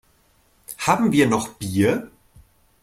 Haben 0.79 1.11
wir 1.11 1.27
noch 1.27 1.47
Bier? 1.49 2.09